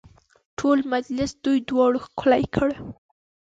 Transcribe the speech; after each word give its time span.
ټول 0.57 0.77
مجلس 0.93 1.31
دوی 1.43 1.59
دواړو 1.69 1.99
ښکلی 2.05 2.43
کړ. 2.55 2.69